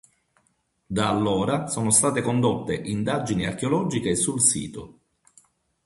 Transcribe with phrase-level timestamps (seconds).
[0.87, 4.97] Da allora sono state condotte indagini archeologiche sul sito.